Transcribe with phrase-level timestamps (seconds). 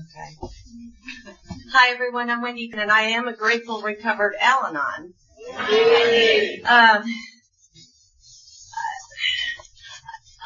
[0.00, 0.48] Okay.
[1.72, 2.30] Hi, everyone.
[2.30, 5.12] I'm Wendy, and I am a grateful recovered Al-Anon.
[6.64, 7.04] Um,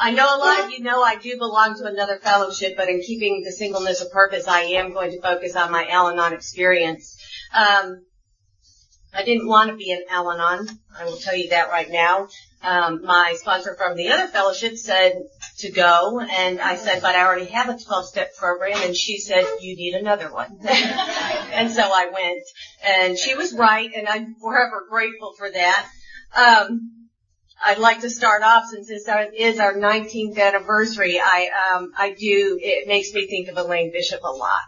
[0.00, 3.00] I know a lot of you know I do belong to another fellowship, but in
[3.02, 7.16] keeping the singleness of purpose, I am going to focus on my Al-Anon experience.
[7.54, 8.04] Um,
[9.14, 10.68] I didn't want to be an Al-Anon.
[10.98, 12.28] I will tell you that right now.
[12.62, 15.12] Um, my sponsor from the other fellowship said
[15.58, 19.44] to go, and I said, but I already have a 12-step program, and she said,
[19.60, 20.58] you need another one.
[20.68, 22.42] and so I went,
[22.84, 25.88] and she was right, and I'm forever grateful for that.
[26.36, 26.96] Um,
[27.64, 31.18] I'd like to start off since this is our 19th anniversary.
[31.18, 32.58] I um, I do.
[32.60, 34.60] It makes me think of Elaine Bishop a lot.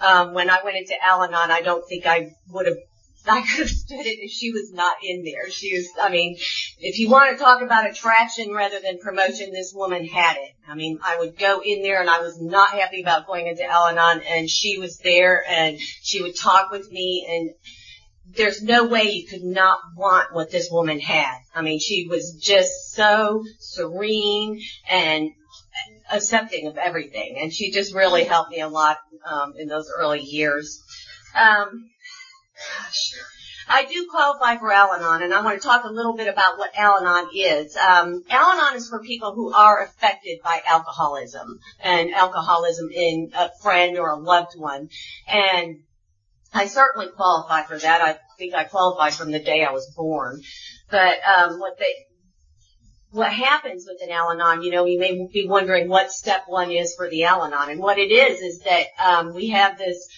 [0.00, 2.78] Um, when I went into Al-Anon, I don't think I would have
[3.26, 5.50] I could have stood it if she was not in there.
[5.50, 6.36] She was, I mean,
[6.78, 10.52] if you want to talk about attraction rather than promotion, this woman had it.
[10.68, 13.64] I mean, I would go in there and I was not happy about going into
[13.64, 17.50] Al-Anon and she was there and she would talk with me and
[18.34, 21.36] there's no way you could not want what this woman had.
[21.54, 25.30] I mean, she was just so serene and
[26.10, 28.98] accepting of everything and she just really helped me a lot
[29.30, 30.82] um, in those early years.
[32.62, 33.12] Gosh.
[33.68, 36.76] I do qualify for Al-Anon, and I want to talk a little bit about what
[36.76, 37.76] Al-Anon is.
[37.76, 43.98] Um, Al-Anon is for people who are affected by alcoholism, and alcoholism in a friend
[43.98, 44.88] or a loved one.
[45.28, 45.76] And
[46.52, 48.02] I certainly qualify for that.
[48.02, 50.42] I think I qualify from the day I was born.
[50.90, 51.94] But um, what they
[53.12, 56.94] what happens with an Al-Anon, you know, you may be wondering what step one is
[56.94, 57.70] for the Al-Anon.
[57.70, 60.08] And what it is, is that um, we have this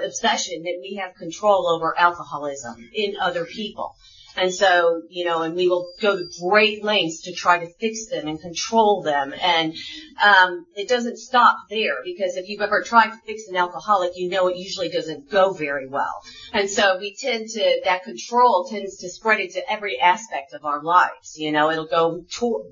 [0.00, 3.94] obsession that we have control over alcoholism in other people.
[4.38, 8.06] And so, you know, and we will go to great lengths to try to fix
[8.06, 9.34] them and control them.
[9.40, 9.74] And
[10.22, 14.28] um, it doesn't stop there because if you've ever tried to fix an alcoholic, you
[14.28, 16.22] know it usually doesn't go very well.
[16.52, 20.82] And so we tend to that control tends to spread into every aspect of our
[20.82, 21.36] lives.
[21.36, 22.64] You know, it'll go to,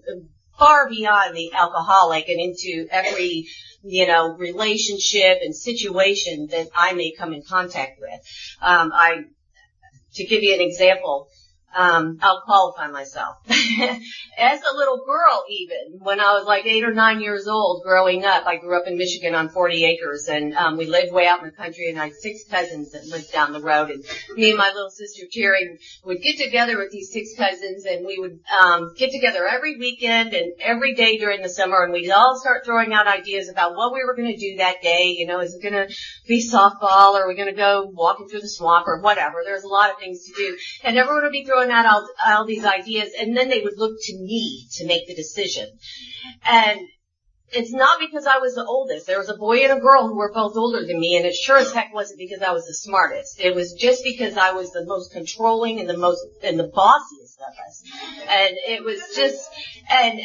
[0.59, 3.47] far beyond the alcoholic and into every
[3.87, 8.21] you know, relationship and situation that I may come in contact with.
[8.61, 9.25] Um, I,
[10.15, 11.28] to give you an example,
[11.76, 13.37] um, I'll qualify myself.
[13.48, 18.25] As a little girl even, when I was like eight or nine years old growing
[18.25, 21.41] up, I grew up in Michigan on 40 acres and, um, we lived way out
[21.41, 24.03] in the country and I had six cousins that lived down the road and
[24.37, 28.19] me and my little sister Terry would get together with these six cousins and we
[28.19, 32.38] would, um, get together every weekend and every day during the summer and we'd all
[32.41, 35.14] start throwing out ideas about what we were going to do that day.
[35.16, 35.94] You know, is it going to
[36.26, 39.43] be softball or are we going to go walking through the swamp or whatever?
[39.44, 42.65] There's a lot of things to do and everyone would be throwing out all these
[42.65, 45.69] ideas and then they would look to me to make the decision.
[46.44, 46.81] And
[47.53, 49.06] it's not because I was the oldest.
[49.06, 51.34] There was a boy and a girl who were both older than me, and it
[51.34, 53.41] sure as heck wasn't because I was the smartest.
[53.41, 57.38] It was just because I was the most controlling and the most and the bossiest
[57.38, 57.82] of us.
[58.28, 59.49] And it was just,
[59.89, 60.21] and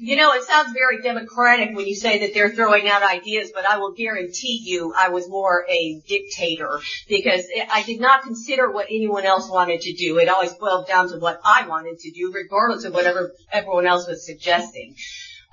[0.00, 3.68] you know, it sounds very democratic when you say that they're throwing out ideas, but
[3.68, 8.86] I will guarantee you, I was more a dictator because I did not consider what
[8.88, 10.18] anyone else wanted to do.
[10.18, 14.06] It always boiled down to what I wanted to do, regardless of whatever everyone else
[14.06, 14.94] was suggesting.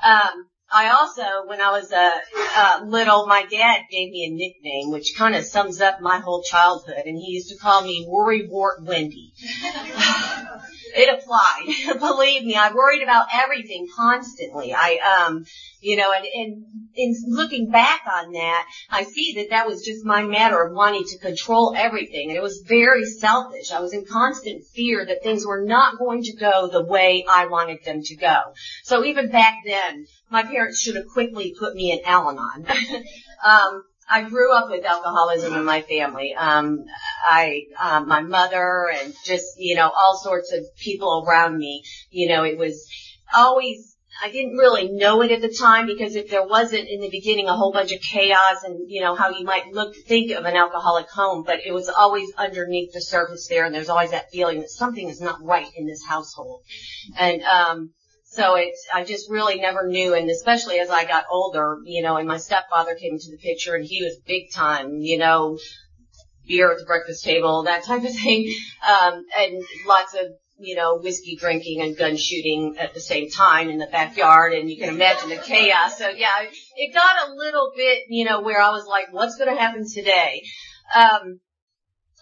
[0.04, 2.12] Um, I also, when I was a
[2.58, 6.44] uh, little, my dad gave me a nickname, which kind of sums up my whole
[6.44, 9.32] childhood, and he used to call me Worry Wart Wendy.
[10.98, 12.00] it applied.
[12.00, 14.74] Believe me, I worried about everything constantly.
[14.74, 15.46] I, um,
[15.80, 16.66] you know, and, and
[16.96, 21.06] in looking back on that, I see that that was just my matter of wanting
[21.06, 22.30] to control everything.
[22.30, 23.72] And it was very selfish.
[23.72, 27.46] I was in constant fear that things were not going to go the way I
[27.46, 28.38] wanted them to go.
[28.84, 32.66] So even back then, my parents should have quickly put me in Al-Anon.
[33.46, 36.34] um, I grew up with alcoholism in my family.
[36.36, 36.86] Um,
[37.30, 41.84] I, um, my mother and just, you know, all sorts of people around me.
[42.10, 42.88] You know, it was
[43.36, 47.10] always I didn't really know it at the time because if there wasn't in the
[47.10, 50.46] beginning a whole bunch of chaos and, you know, how you might look, think of
[50.46, 54.32] an alcoholic home, but it was always underneath the surface there and there's always that
[54.32, 56.64] feeling that something is not right in this household.
[57.18, 57.92] And, um,
[58.38, 62.18] so it's, I just really never knew, and especially as I got older, you know,
[62.18, 65.58] and my stepfather came into the picture and he was big time, you know,
[66.48, 68.54] beer at the breakfast table, that type of thing,
[68.88, 70.28] um, and lots of
[70.60, 74.70] you know, whiskey drinking and gun shooting at the same time in the backyard and
[74.70, 75.98] you can imagine the chaos.
[75.98, 76.34] So yeah,
[76.76, 79.86] it got a little bit, you know, where I was like, what's going to happen
[79.88, 80.42] today?
[80.96, 81.40] Um,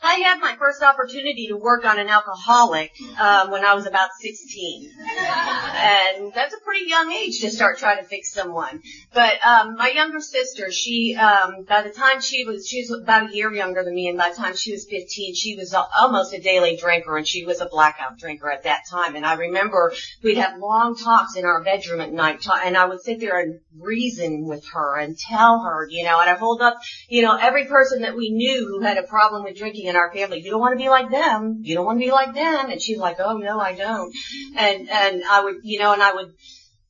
[0.03, 4.09] I had my first opportunity to work on an alcoholic um, when I was about
[4.19, 8.81] 16, and that's a pretty young age to start trying to fix someone.
[9.13, 13.31] But um, my younger sister, she um, by the time she was she was about
[13.31, 16.33] a year younger than me, and by the time she was 15, she was almost
[16.33, 19.15] a daily drinker, and she was a blackout drinker at that time.
[19.15, 19.93] And I remember
[20.23, 23.59] we'd have long talks in our bedroom at night, and I would sit there and
[23.79, 26.77] reason with her and tell her, you know, and I hold up,
[27.09, 30.13] you know, every person that we knew who had a problem with drinking in our
[30.13, 30.41] family.
[30.41, 31.61] You don't want to be like them.
[31.61, 32.69] You don't want to be like them.
[32.69, 34.13] And she's like, oh no, I don't.
[34.57, 36.33] And, and I would, you know, and I would,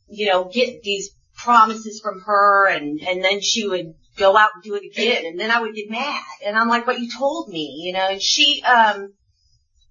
[0.08, 4.64] you know, get these promises from her and, and then she would go out and
[4.64, 6.24] do it again and then I would get mad.
[6.46, 9.14] And I'm like, but you told me, you know, and she, um,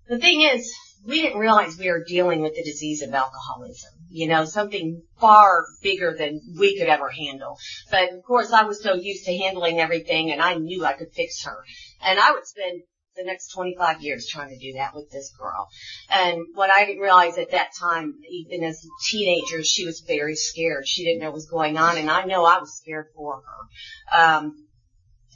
[0.09, 0.73] the thing is,
[1.07, 3.91] we didn't realize we were dealing with the disease of alcoholism.
[4.09, 7.59] You know, something far bigger than we could ever handle.
[7.91, 11.13] But of course I was so used to handling everything and I knew I could
[11.13, 11.57] fix her.
[12.03, 12.83] And I would spend
[13.17, 15.69] the next 25 years trying to do that with this girl.
[16.11, 20.37] And what I didn't realize at that time, even as a teenager, she was very
[20.37, 20.87] scared.
[20.87, 24.19] She didn't know what was going on, and I know I was scared for her.
[24.19, 24.67] Um,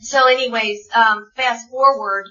[0.01, 2.27] so anyways, um, fast forward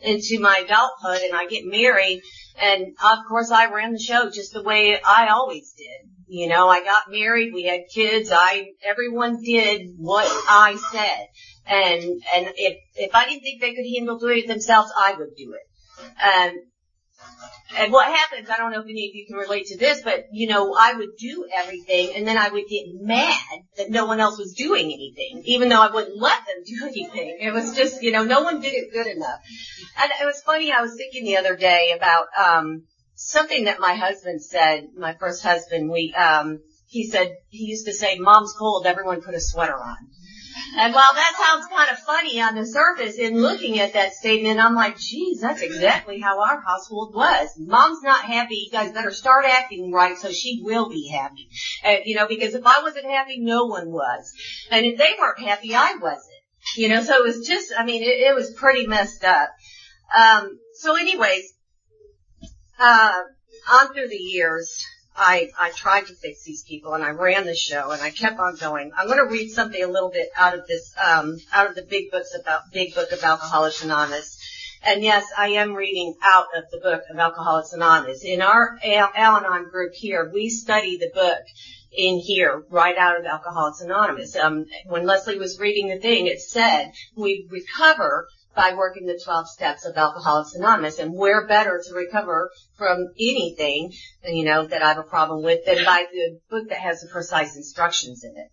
[0.00, 2.22] into my adulthood and I get married
[2.60, 6.10] and of course I ran the show just the way I always did.
[6.26, 11.26] You know, I got married, we had kids, I, everyone did what I said.
[11.66, 12.02] And,
[12.34, 15.54] and if, if I didn't think they could handle doing it themselves, I would do
[15.54, 16.06] it.
[16.22, 16.58] And,
[17.76, 20.26] and what happens, I don't know if any of you can relate to this, but
[20.32, 24.20] you know, I would do everything and then I would get mad that no one
[24.20, 27.38] else was doing anything, even though I wouldn't let them do anything.
[27.40, 29.40] It was just, you know, no one did it good enough.
[30.00, 32.84] And it was funny, I was thinking the other day about, um,
[33.16, 37.92] something that my husband said, my first husband, we, um, he said, he used to
[37.92, 39.96] say, mom's cold, everyone put a sweater on.
[40.76, 44.58] And while that sounds kind of funny on the surface in looking at that statement,
[44.58, 47.48] I'm like, geez, that's exactly how our household was.
[47.58, 48.56] Mom's not happy.
[48.66, 51.48] You guys better start acting right so she will be happy.
[51.84, 54.32] And, you know, because if I wasn't happy, no one was.
[54.70, 56.30] And if they weren't happy, I wasn't.
[56.76, 59.50] You know, so it was just, I mean, it, it was pretty messed up.
[60.16, 61.54] Um, so anyways,
[62.78, 63.22] uh,
[63.70, 64.84] on through the years,
[65.16, 68.38] I, I tried to fix these people and I ran the show and I kept
[68.38, 68.90] on going.
[68.96, 71.82] I'm going to read something a little bit out of this, um, out of the
[71.82, 74.38] big books about, big book of Alcoholics Anonymous.
[74.82, 78.24] And yes, I am reading out of the book of Alcoholics Anonymous.
[78.24, 81.42] In our Al-Anon group here, we study the book
[81.96, 84.36] in here, right out of Alcoholics Anonymous.
[84.36, 89.48] Um, when Leslie was reading the thing, it said, we recover by working the 12
[89.48, 90.98] steps of Alcoholics Anonymous.
[90.98, 93.92] And we're better to recover from anything,
[94.24, 97.08] you know, that I have a problem with than by the book that has the
[97.08, 98.50] precise instructions in it.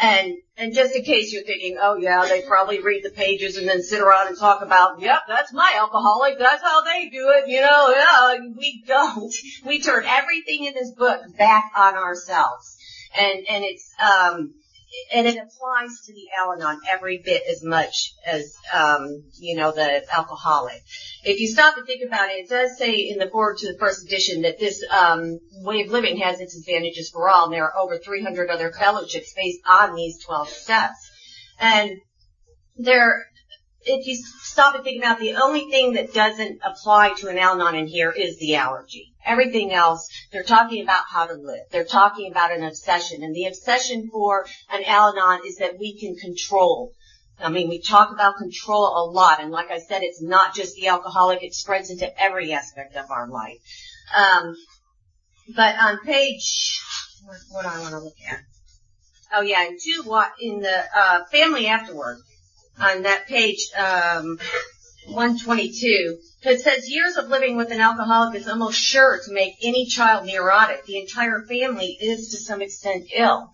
[0.00, 3.68] And, and just in case you're thinking, oh yeah, they probably read the pages and
[3.68, 7.48] then sit around and talk about, yep, that's my alcoholic, that's how they do it,
[7.48, 9.32] you know, yeah, we don't.
[9.64, 12.76] We turn everything in this book back on ourselves.
[13.16, 14.54] And, and it's, um,
[15.12, 20.02] and it applies to the Al-Anon every bit as much as, um, you know, the
[20.14, 20.82] alcoholic.
[21.24, 23.78] If you stop and think about it, it does say in the foreword to the
[23.78, 27.64] first edition that this um, way of living has its advantages for all, and there
[27.64, 31.10] are over 300 other fellowships based on these 12 steps.
[31.60, 32.00] And
[32.76, 33.24] there,
[33.86, 37.38] if you stop and think about it, the only thing that doesn't apply to an
[37.38, 39.12] Al-Anon in here is the allergy.
[39.24, 41.62] Everything else, they're talking about how to live.
[41.70, 43.22] They're talking about an obsession.
[43.22, 46.92] And the obsession for an Al-Anon is that we can control.
[47.38, 49.42] I mean, we talk about control a lot.
[49.42, 51.42] And like I said, it's not just the alcoholic.
[51.42, 53.58] It spreads into every aspect of our life.
[54.16, 54.56] Um,
[55.54, 56.80] but on page,
[57.50, 58.40] what, do I want to look at?
[59.36, 59.66] Oh yeah,
[60.40, 62.18] in the, uh, family afterward
[62.78, 64.38] on that page um,
[65.06, 66.18] 122.
[66.42, 70.26] It says years of living with an alcoholic is almost sure to make any child
[70.26, 70.84] neurotic.
[70.84, 73.50] The entire family is to some extent ill.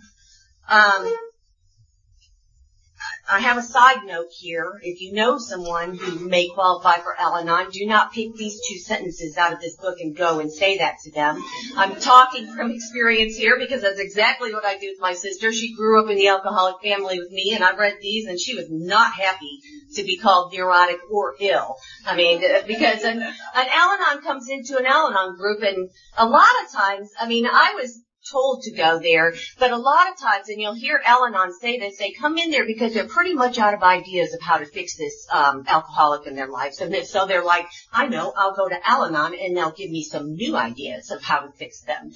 [3.30, 4.80] I have a side note here.
[4.82, 9.36] If you know someone who may qualify for Al-Anon, do not pick these two sentences
[9.36, 11.40] out of this book and go and say that to them.
[11.76, 15.52] I'm talking from experience here because that's exactly what I do with my sister.
[15.52, 18.56] She grew up in the alcoholic family with me and I read these and she
[18.56, 19.60] was not happy
[19.94, 21.76] to be called neurotic or ill.
[22.06, 23.22] I mean, because an
[23.54, 28.02] Al-Anon comes into an Al-Anon group and a lot of times, I mean, I was
[28.30, 29.34] told to go there.
[29.58, 32.66] But a lot of times, and you'll hear Al-Anon say this, they come in there
[32.66, 36.36] because they're pretty much out of ideas of how to fix this um, alcoholic in
[36.36, 36.80] their lives.
[36.80, 40.34] And so they're like, I know, I'll go to Al-Anon and they'll give me some
[40.34, 42.10] new ideas of how to fix them.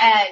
[0.00, 0.28] And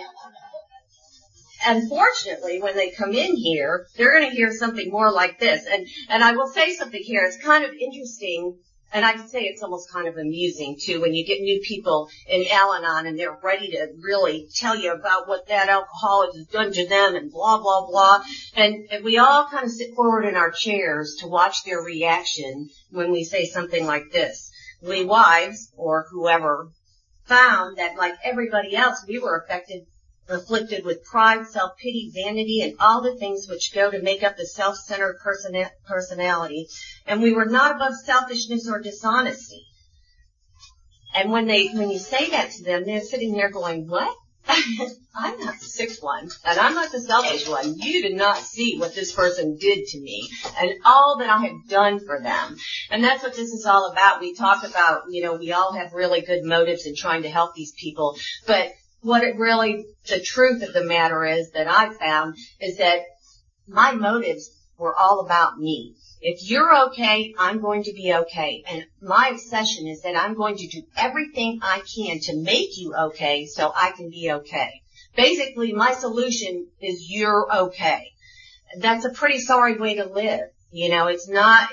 [1.66, 5.66] unfortunately, when they come in here, they're going to hear something more like this.
[5.66, 7.24] And and I will say something here.
[7.24, 8.58] It's kind of interesting
[8.92, 12.46] and I say it's almost kind of amusing too when you get new people in
[12.50, 16.86] Al-Anon and they're ready to really tell you about what that alcoholic has done to
[16.86, 18.22] them and blah, blah, blah.
[18.54, 22.70] And, and we all kind of sit forward in our chairs to watch their reaction
[22.90, 24.50] when we say something like this.
[24.82, 26.68] We wives, or whoever,
[27.24, 29.86] found that like everybody else, we were affected
[30.28, 34.46] afflicted with pride, self-pity, vanity, and all the things which go to make up the
[34.46, 36.68] self-centered person- personality.
[37.06, 39.66] And we were not above selfishness or dishonesty.
[41.14, 44.14] And when they, when you say that to them, they're sitting there going, what?
[44.48, 47.74] I'm not the sick one, and I'm not the selfish one.
[47.78, 50.28] You did not see what this person did to me,
[50.60, 52.56] and all that I have done for them.
[52.90, 54.20] And that's what this is all about.
[54.20, 57.54] We talk about, you know, we all have really good motives in trying to help
[57.54, 58.16] these people,
[58.46, 63.00] but what it really, the truth of the matter is that I found is that
[63.66, 65.94] my motives were all about me.
[66.20, 68.64] If you're okay, I'm going to be okay.
[68.68, 72.94] And my obsession is that I'm going to do everything I can to make you
[72.94, 74.82] okay so I can be okay.
[75.14, 78.12] Basically, my solution is you're okay.
[78.78, 80.48] That's a pretty sorry way to live.
[80.70, 81.68] You know, it's not,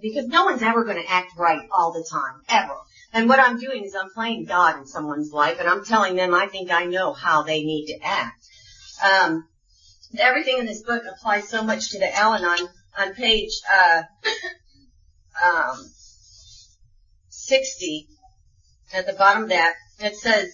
[0.00, 2.74] because no one's ever going to act right all the time, ever.
[3.12, 6.34] And what I'm doing is I'm playing God in someone's life and I'm telling them
[6.34, 8.46] I think I know how they need to act.
[9.02, 9.48] Um,
[10.18, 12.68] everything in this book applies so much to the Al-Anon.
[12.98, 14.02] On page uh,
[15.44, 15.90] um,
[17.28, 18.08] 60,
[18.92, 20.48] at the bottom of that, it says,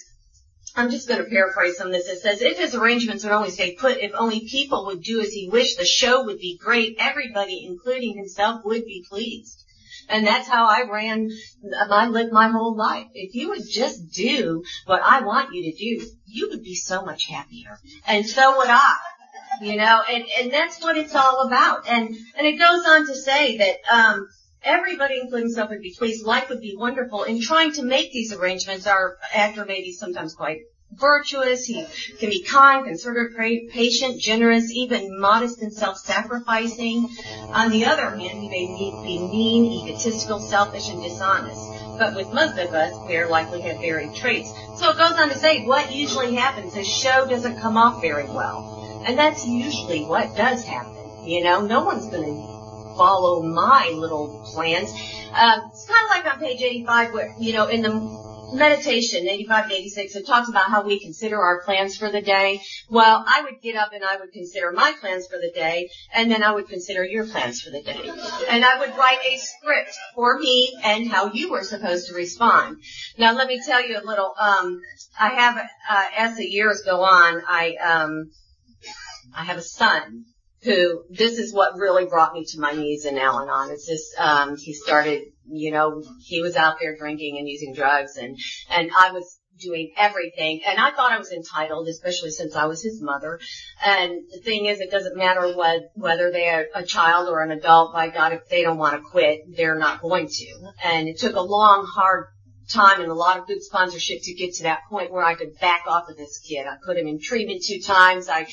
[0.77, 2.09] I'm just going to paraphrase some of this.
[2.09, 5.33] It says, if his arrangements would only stay put, if only people would do as
[5.33, 6.97] he wished, the show would be great.
[6.99, 9.64] Everybody, including himself, would be pleased.
[10.09, 11.31] And that's how I ran,
[11.91, 13.07] I lived my whole life.
[13.15, 17.05] If you would just do what I want you to do, you would be so
[17.05, 17.79] much happier.
[18.07, 18.97] And so would I.
[19.61, 21.89] You know, and, and that's what it's all about.
[21.89, 24.29] And, and it goes on to say that, um,
[24.65, 26.27] everybody, including self, would be pleased.
[26.27, 27.23] Life would be wonderful.
[27.23, 30.63] In trying to make these arrangements, our actor may be sometimes quite
[30.99, 31.65] virtuous.
[31.65, 31.85] He
[32.19, 37.09] can be kind, considerate, patient, generous, even modest and self-sacrificing.
[37.49, 38.67] On the other hand, he may
[39.05, 41.99] be mean, egotistical, selfish, and dishonest.
[41.99, 44.51] But with most of us, we are likely have varied traits.
[44.79, 48.25] So it goes on to say what usually happens is show doesn't come off very
[48.25, 49.03] well.
[49.07, 50.93] And that's usually what does happen.
[51.25, 52.55] You know, no one's going to
[52.97, 54.91] follow my little plans.
[55.33, 59.65] Uh, it's kind of like on page 85 where, you know, in the meditation, 85
[59.65, 62.61] and 86, it talks about how we consider our plans for the day.
[62.89, 66.31] Well, I would get up and I would consider my plans for the day, and
[66.31, 68.11] then I would consider your plans for the day.
[68.49, 72.79] And I would write a script for me and how you were supposed to respond.
[73.19, 74.81] Now, let me tell you a little, um,
[75.19, 78.31] I have, uh, as the years go on, I, um,
[79.37, 80.27] I have a son
[80.65, 83.71] who, this is what really brought me to my knees in Al-Anon.
[83.71, 88.17] It's just, um, he started you know, he was out there drinking and using drugs
[88.17, 88.39] and,
[88.71, 90.63] and I was doing everything.
[90.67, 93.39] And I thought I was entitled, especially since I was his mother.
[93.85, 97.93] And the thing is, it doesn't matter what, whether they're a child or an adult.
[97.93, 100.73] By God, if they don't want to quit, they're not going to.
[100.83, 102.27] And it took a long, hard
[102.69, 105.59] time and a lot of good sponsorship to get to that point where I could
[105.61, 106.67] back off of this kid.
[106.67, 108.29] I put him in treatment two times.
[108.29, 108.47] I,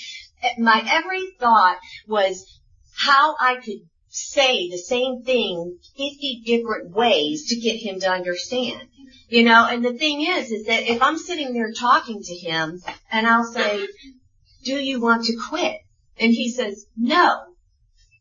[0.57, 2.59] my every thought was
[2.95, 8.89] how I could say the same thing 50 different ways to get him to understand.
[9.29, 12.81] You know, and the thing is, is that if I'm sitting there talking to him
[13.09, 13.87] and I'll say,
[14.65, 15.77] do you want to quit?
[16.19, 17.39] And he says, no.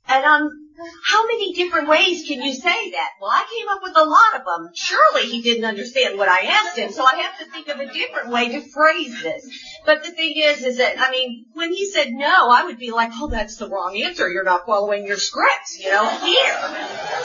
[0.07, 0.60] And I'm
[1.05, 3.11] how many different ways can you say that?
[3.21, 4.73] Well, I came up with a lot of them.
[4.75, 7.93] Surely he didn't understand what I asked him, so I have to think of a
[7.93, 9.49] different way to phrase this.
[9.85, 12.91] But the thing is, is that, I mean, when he said no, I would be
[12.91, 14.29] like, oh, that's the wrong answer.
[14.29, 16.59] You're not following your script, you know, here.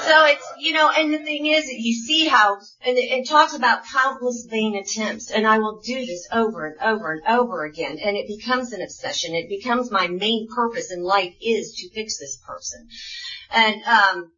[0.04, 3.30] So it's, you know, and the thing is, that you see how, and it, it
[3.30, 7.66] talks about countless vain attempts, and I will do this over and over and over
[7.66, 9.36] again, and it becomes an obsession.
[9.36, 12.88] It becomes my main purpose in life is to fix this person.
[13.52, 14.32] And um,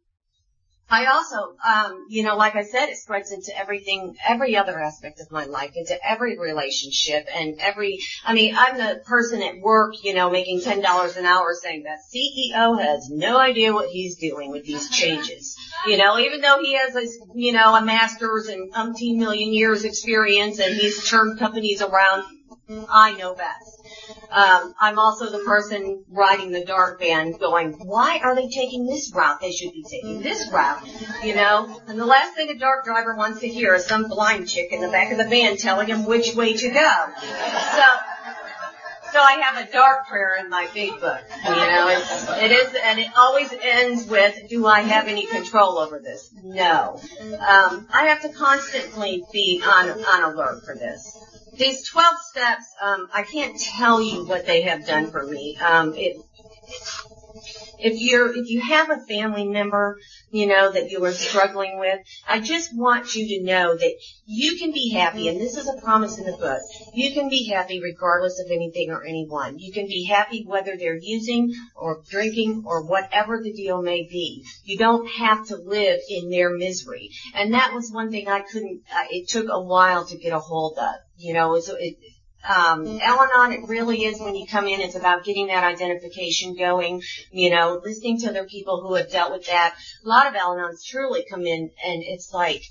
[0.90, 5.20] I also, um, you know, like I said, it spreads into everything, every other aspect
[5.20, 10.02] of my life, into every relationship and every, I mean, I'm the person at work,
[10.02, 14.50] you know, making $10 an hour saying that CEO has no idea what he's doing
[14.50, 15.58] with these changes.
[15.86, 19.84] You know, even though he has a, you know, a master's and umpteen million years
[19.84, 22.24] experience and he's turned companies around,
[22.90, 23.77] I know best.
[24.30, 29.12] Um, I'm also the person riding the DART van going, why are they taking this
[29.14, 29.40] route?
[29.40, 30.86] They should be taking this route,
[31.24, 31.80] you know?
[31.88, 34.80] And the last thing a DART driver wants to hear is some blind chick in
[34.80, 37.06] the back of the van telling him which way to go.
[37.20, 37.84] So,
[39.12, 41.20] So I have a DART prayer in my big book.
[41.44, 45.78] You know, it's, it is, and it always ends with, do I have any control
[45.78, 46.30] over this?
[46.42, 47.00] No.
[47.22, 51.16] Um, I have to constantly be on, on alert for this.
[51.58, 55.56] These 12 steps, um, I can't tell you what they have done for me.
[55.58, 56.16] Um, it,
[57.80, 59.96] if you're if you have a family member
[60.30, 62.00] you know that you are struggling with.
[62.26, 63.94] I just want you to know that
[64.26, 66.60] you can be happy and this is a promise in the book.
[66.94, 69.58] You can be happy regardless of anything or anyone.
[69.58, 74.44] You can be happy whether they're using or drinking or whatever the deal may be.
[74.64, 77.10] You don't have to live in their misery.
[77.34, 80.38] And that was one thing i couldn't uh, it took a while to get a
[80.38, 80.94] hold of.
[81.16, 81.96] You know it, it
[82.44, 82.98] Um, mm-hmm.
[83.00, 87.50] Al-Anon, it really is when you come in, it's about getting that identification going, you
[87.50, 89.74] know, listening to other people who have dealt with that.
[90.04, 92.62] A lot of Al-Anons truly come in and it's like,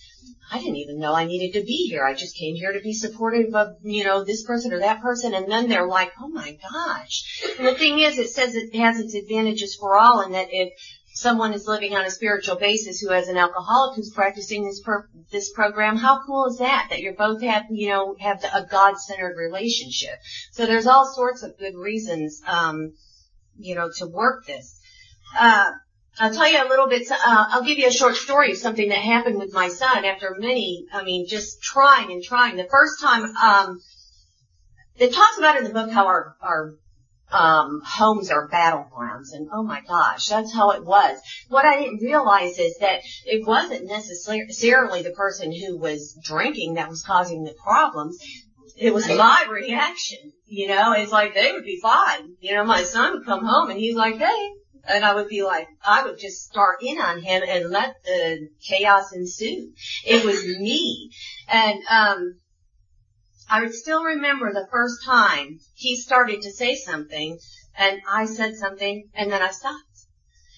[0.51, 2.05] I didn't even know I needed to be here.
[2.05, 5.33] I just came here to be supportive of, you know, this person or that person.
[5.33, 7.43] And then they're like, oh my gosh.
[7.59, 10.74] And the thing is, it says it has its advantages for all and that if
[11.17, 15.09] someone is living on a spiritual basis who has an alcoholic who's practicing this per,
[15.31, 15.97] this program.
[15.97, 16.88] How cool is that?
[16.91, 20.19] That you're both have you know have a God centered relationship.
[20.51, 22.93] So there's all sorts of good reasons, um,
[23.57, 24.79] you know, to work this.
[25.38, 25.71] Uh,
[26.19, 27.09] I'll tell you a little bit.
[27.12, 27.15] Uh,
[27.50, 30.86] I'll give you a short story of something that happened with my son after many.
[30.93, 32.57] I mean, just trying and trying.
[32.57, 33.81] The first time, um,
[34.97, 36.74] it talks about in the book how our our
[37.31, 39.34] um, homes are battlegrounds.
[39.34, 41.19] And oh my gosh, that's how it was.
[41.50, 46.89] What I didn't realize is that it wasn't necessarily the person who was drinking that
[46.89, 48.17] was causing the problems.
[48.77, 50.34] It was my reaction.
[50.46, 52.36] You know, it's like they would be fine.
[52.39, 54.50] You know, my son would come home and he's like, hey,
[54.88, 58.48] and I would be like, I would just start in on him and let the
[58.65, 59.74] chaos ensue.
[60.05, 61.12] It was me.
[61.50, 62.39] And, um,
[63.49, 67.39] I would still remember the first time he started to say something
[67.77, 69.83] and I said something and then I stopped.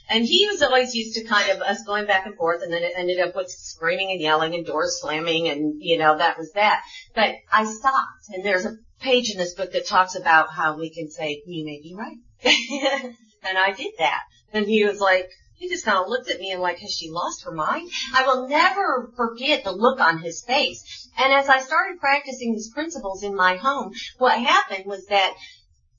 [0.09, 2.81] And he was always used to kind of us going back and forth and then
[2.81, 6.51] it ended up with screaming and yelling and doors slamming and, you know, that was
[6.53, 6.81] that.
[7.13, 10.89] But I stopped and there's a page in this book that talks about how we
[10.89, 12.17] can say, you may be right.
[13.43, 14.21] and I did that.
[14.51, 15.29] And he was like,
[15.59, 17.91] he just kind of looked at me and like, has she lost her mind?
[18.15, 21.09] I will never forget the look on his face.
[21.17, 25.33] And as I started practicing these principles in my home, what happened was that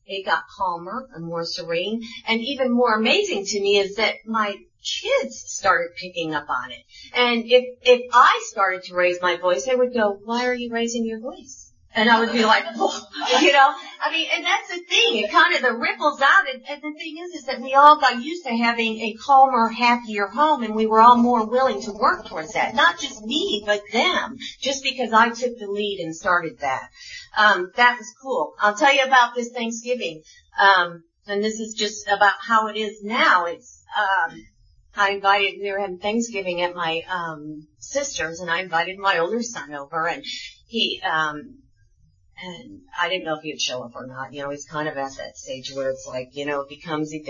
[0.06, 2.02] it got calmer and more serene.
[2.26, 6.82] And even more amazing to me is that my kids started picking up on it.
[7.14, 10.72] And if, if I started to raise my voice, they would go, why are you
[10.72, 11.69] raising your voice?
[11.92, 13.08] And I would be like, oh,
[13.40, 15.24] you know, I mean, and that's the thing.
[15.24, 16.48] It kind of the ripples out.
[16.48, 19.68] And, and the thing is, is that we all got used to having a calmer,
[19.68, 22.74] happier home, and we were all more willing to work towards that.
[22.74, 24.36] Not just me, but them.
[24.60, 26.88] Just because I took the lead and started that.
[27.36, 28.54] Um, that was cool.
[28.60, 30.22] I'll tell you about this Thanksgiving.
[30.58, 33.46] Um, and this is just about how it is now.
[33.46, 34.46] It's um,
[34.96, 35.60] I invited.
[35.60, 40.08] We were having Thanksgiving at my um, sister's, and I invited my older son over,
[40.08, 40.24] and
[40.66, 41.59] he um
[42.42, 44.32] and I didn't know if he'd show up or not.
[44.32, 46.80] You know, he's kind of at that stage where it's like, you know, if he
[46.80, 47.22] comes, he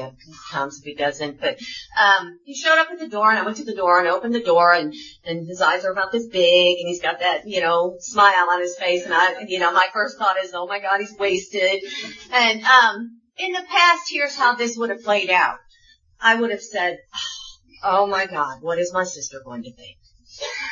[0.50, 0.78] comes.
[0.78, 1.58] If he doesn't, but
[2.00, 4.34] um, he showed up at the door, and I went to the door and opened
[4.34, 4.94] the door, and
[5.24, 8.60] and his eyes are about this big, and he's got that, you know, smile on
[8.60, 11.82] his face, and I, you know, my first thought is, oh my God, he's wasted.
[12.32, 15.58] And um, in the past, here's how this would have played out.
[16.20, 16.98] I would have said,
[17.82, 19.96] oh my God, what is my sister going to think?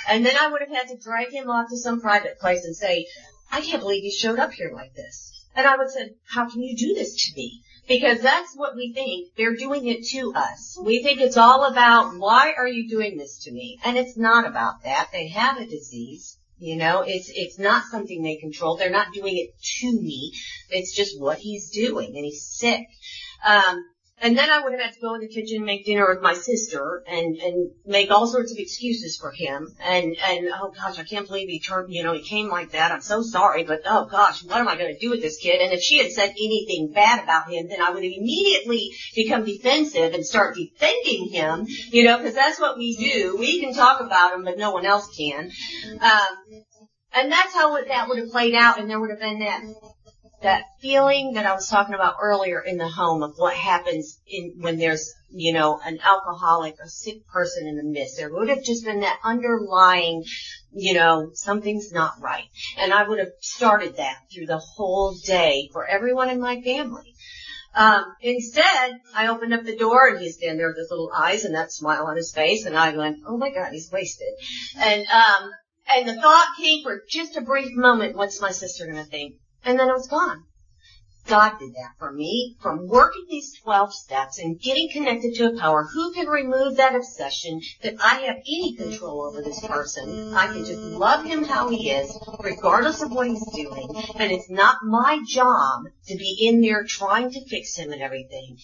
[0.09, 2.77] And then I would have had to drag him off to some private place and
[2.77, 3.07] say,
[3.51, 5.33] I can't believe you showed up here like this.
[5.55, 7.63] And I would say, how can you do this to me?
[7.89, 9.35] Because that's what we think.
[9.37, 10.79] They're doing it to us.
[10.81, 13.79] We think it's all about, why are you doing this to me?
[13.85, 15.09] And it's not about that.
[15.11, 16.39] They have a disease.
[16.59, 18.77] You know, it's, it's not something they control.
[18.77, 20.33] They're not doing it to me.
[20.71, 22.87] It's just what he's doing and he's sick.
[23.47, 23.85] Um,
[24.21, 26.35] and then I would have had to go in the kitchen make dinner with my
[26.35, 29.75] sister and, and make all sorts of excuses for him.
[29.81, 32.91] And, and, oh gosh, I can't believe he turned, you know, he came like that.
[32.91, 35.61] I'm so sorry, but oh gosh, what am I going to do with this kid?
[35.61, 39.45] And if she had said anything bad about him, then I would have immediately become
[39.45, 43.37] defensive and start defending him, you know, because that's what we do.
[43.39, 45.51] We can talk about him, but no one else can.
[46.01, 46.65] Um,
[47.13, 49.63] and that's how that would have played out and there would have been that
[50.43, 54.55] that feeling that I was talking about earlier in the home of what happens in
[54.59, 58.17] when there's you know an alcoholic, a sick person in the midst.
[58.17, 60.25] There would have just been that underlying,
[60.73, 62.47] you know, something's not right,
[62.79, 67.15] and I would have started that through the whole day for everyone in my family.
[67.75, 71.45] Um, instead, I opened up the door and he's standing there with his little eyes
[71.45, 74.29] and that smile on his face, and I went, "Oh my God, he's wasted,"
[74.77, 75.51] and um,
[75.89, 79.35] and the thought came for just a brief moment, "What's my sister going to think?"
[79.69, 80.45] And then it was gone.
[81.27, 85.61] God did that for me from working these 12 steps and getting connected to a
[85.61, 90.33] power who can remove that obsession that I have any control over this person.
[90.33, 93.91] I can just love him how he is, regardless of what he's doing.
[94.19, 98.59] And it's not my job to be in there trying to fix him and everything.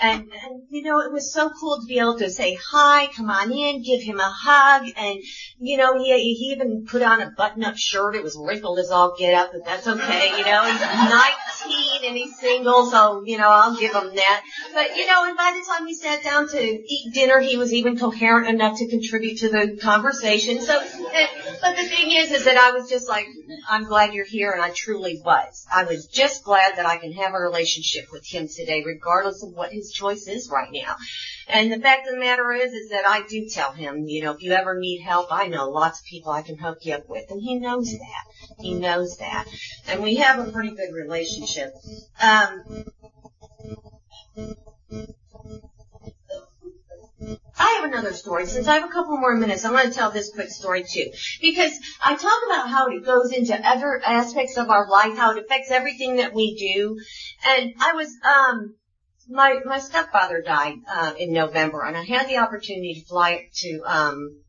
[0.00, 3.30] And, and, you know, it was so cool to be able to say hi, come
[3.30, 5.18] on in, give him a hug, and,
[5.58, 8.14] you know, he, he even put on a button-up shirt.
[8.14, 12.16] It was wrinkled as all get up, but that's okay, you know, he's 19 and
[12.16, 14.42] he's single, so, you know, I'll give him that.
[14.72, 17.72] But, you know, and by the time we sat down to eat dinner, he was
[17.72, 20.60] even coherent enough to contribute to the conversation.
[20.60, 20.80] So,
[21.60, 23.26] but the thing is, is that I was just like,
[23.68, 25.66] I'm glad you're here, and I truly was.
[25.74, 29.52] I was just glad that I can have a relationship with him today, regardless of
[29.52, 30.96] what his choice is right now.
[31.48, 34.32] And the fact of the matter is, is that I do tell him, you know,
[34.32, 37.08] if you ever need help, I know lots of people I can hook you up
[37.08, 37.30] with.
[37.30, 38.58] And he knows that.
[38.60, 39.46] He knows that.
[39.86, 41.72] And we have a pretty good relationship.
[42.20, 42.84] Um,
[47.58, 48.46] I have another story.
[48.46, 51.10] Since I have a couple more minutes, I want to tell this quick story too.
[51.40, 55.44] Because I talk about how it goes into other aspects of our life, how it
[55.44, 56.98] affects everything that we do.
[57.46, 58.74] And I was, um,
[59.28, 63.82] my my stepfather died uh, in November, and I had the opportunity to fly to
[63.84, 64.40] um,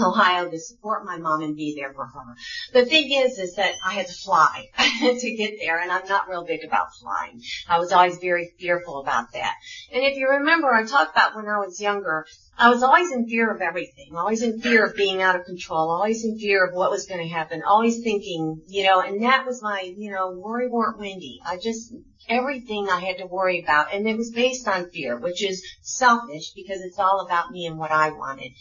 [0.00, 2.34] Ohio to support my mom and be there for her.
[2.72, 4.66] The thing is, is that I had to fly
[5.00, 7.40] to get there, and I'm not real big about flying.
[7.68, 9.54] I was always very fearful about that.
[9.92, 13.28] And if you remember, I talked about when I was younger, I was always in
[13.28, 16.74] fear of everything, always in fear of being out of control, always in fear of
[16.74, 20.30] what was going to happen, always thinking, you know, and that was my, you know,
[20.30, 21.40] worry wart Wendy.
[21.46, 21.92] I just
[22.28, 23.92] everything I had to worry about.
[23.92, 27.78] And it was based on fear, which is selfish because it's all about me and
[27.78, 28.52] what I wanted.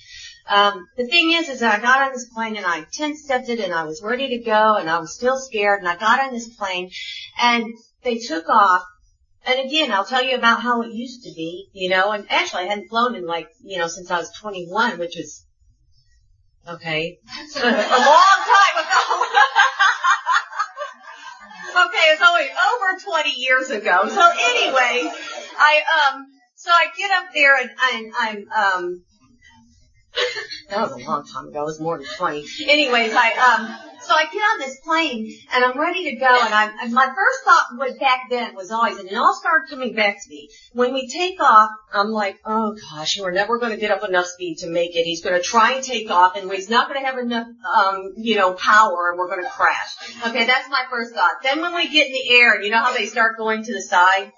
[0.50, 3.50] Um, the thing is, is that I got on this plane and I 10 stepped
[3.50, 6.20] it and I was ready to go and I was still scared and I got
[6.20, 6.90] on this plane
[7.40, 8.84] and they took off
[9.48, 12.64] and again, I'll tell you about how it used to be, you know, and actually
[12.64, 15.46] I hadn't flown in like, you know, since I was 21, which was,
[16.68, 17.18] okay,
[17.56, 19.24] a long time ago.
[21.88, 24.10] okay, it's only over 20 years ago.
[24.10, 25.10] So anyway,
[25.58, 25.82] I,
[26.12, 29.04] um, so I get up there and, and I'm, um,
[30.70, 31.62] that was a long time ago.
[31.62, 32.46] It was more than 20.
[32.68, 36.54] Anyways, I, um, so I get on this plane and I'm ready to go and
[36.54, 39.94] I, and my first thought was back then was always, and it all started coming
[39.94, 40.50] back to me.
[40.74, 44.26] When we take off, I'm like, oh gosh, we're never going to get up enough
[44.26, 45.04] speed to make it.
[45.04, 48.14] He's going to try and take off and he's not going to have enough, um,
[48.18, 49.96] you know, power and we're going to crash.
[50.28, 51.44] Okay, that's my first thought.
[51.44, 53.82] Then when we get in the air, you know how they start going to the
[53.82, 54.34] side?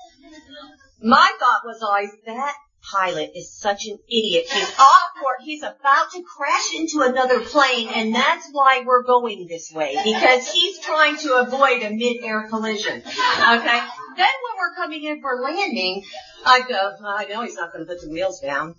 [1.02, 2.56] My thought was always, that
[2.92, 4.46] pilot is such an idiot.
[4.50, 5.38] He's awkward.
[5.42, 10.50] He's about to crash into another plane, and that's why we're going this way because
[10.52, 13.02] he's trying to avoid a mid-air collision.
[13.02, 13.80] Okay.
[14.18, 16.04] Then when we're coming in for landing,
[16.46, 18.76] I go, I know he's not going to put the wheels down,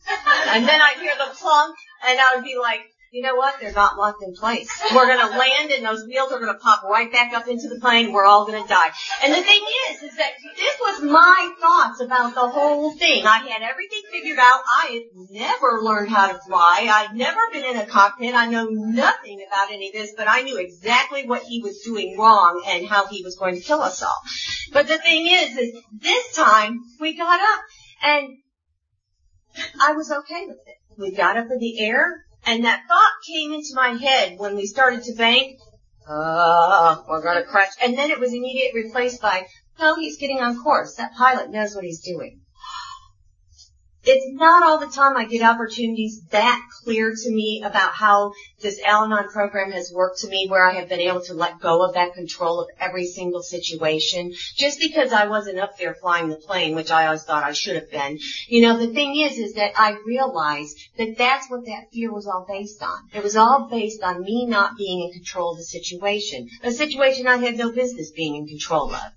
[0.48, 2.80] and then I hear the plunk, and I would be like,
[3.12, 3.54] you know what?
[3.60, 4.70] They're not locked in place.
[4.94, 7.68] We're going to land and those wheels are going to pop right back up into
[7.68, 8.12] the plane.
[8.12, 8.90] We're all going to die.
[9.24, 13.26] And the thing is, is that this was my thoughts about the whole thing.
[13.26, 14.60] I had everything figured out.
[14.64, 16.88] I had never learned how to fly.
[16.88, 18.34] I'd never been in a cockpit.
[18.34, 22.16] I know nothing about any of this, but I knew exactly what he was doing
[22.16, 24.20] wrong and how he was going to kill us all.
[24.72, 27.60] But the thing is, is this time we got up
[28.02, 28.38] and
[29.84, 30.76] I was okay with it.
[30.96, 34.66] We got up in the air and that thought came into my head when we
[34.66, 35.58] started to bank.
[36.08, 37.72] Uh, we're gonna crash.
[37.82, 39.46] And then it was immediately replaced by,
[39.78, 40.94] no, he's getting on course.
[40.96, 42.40] That pilot knows what he's doing
[44.04, 48.32] it's not all the time I get opportunities that clear to me about how
[48.62, 51.84] this Al-Anon program has worked to me where I have been able to let go
[51.84, 56.36] of that control of every single situation just because I wasn't up there flying the
[56.36, 58.18] plane, which I always thought I should have been.
[58.48, 62.26] You know, the thing is, is that I realized that that's what that fear was
[62.26, 63.08] all based on.
[63.12, 66.48] It was all based on me not being in control of the situation.
[66.62, 69.12] A situation I had no business being in control of.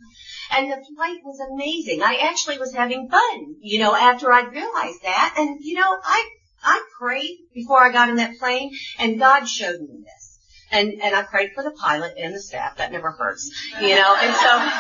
[0.56, 2.04] And the flight was amazing.
[2.04, 5.36] I actually was having fun, you know, after I realized that.
[5.38, 6.30] And, you know, I,
[6.64, 10.40] I prayed before I got in that plane and God showed me this.
[10.72, 12.78] And, and I prayed for the pilot and the staff.
[12.78, 14.72] That never hurts, you know, and so,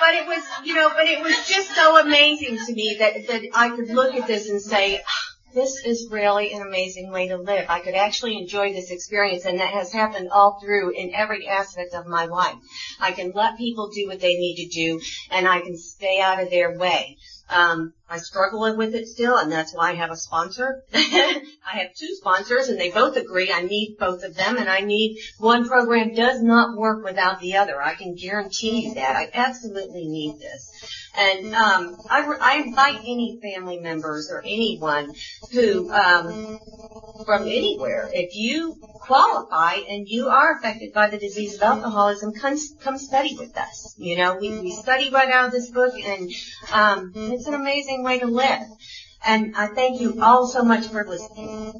[0.00, 3.42] but it was, you know, but it was just so amazing to me that, that
[3.54, 5.00] I could look at this and say,
[5.54, 7.66] this is really an amazing way to live.
[7.68, 11.94] I could actually enjoy this experience and that has happened all through in every aspect
[11.94, 12.56] of my life.
[13.00, 16.42] I can let people do what they need to do and I can stay out
[16.42, 17.16] of their way.
[17.50, 20.84] Um, I struggle with it still, and that's why I have a sponsor.
[20.94, 24.80] I have two sponsors, and they both agree I need both of them, and I
[24.80, 27.82] need one program does not work without the other.
[27.82, 29.16] I can guarantee you that.
[29.16, 30.70] I absolutely need this.
[31.16, 35.14] And um, I, I invite any family members or anyone
[35.52, 36.58] who um,
[37.24, 42.56] from anywhere, if you qualify and you are affected by the disease of alcoholism, come,
[42.82, 43.94] come study with us.
[43.96, 46.30] You know, we, we study right out of this book, and
[46.72, 48.60] um, it's an amazing way to live.
[49.26, 51.74] And I thank you all so much for listening.